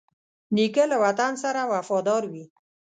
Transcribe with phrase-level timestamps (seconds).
[0.55, 2.45] نیکه له وطن سره وفادار وي.